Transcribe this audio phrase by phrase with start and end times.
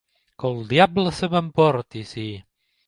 [0.43, 2.27] Que el diable se m'emporti si...